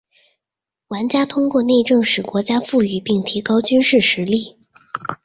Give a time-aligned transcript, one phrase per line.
[0.87, 4.57] 玩家通过内政使国家富裕并提高军事实力。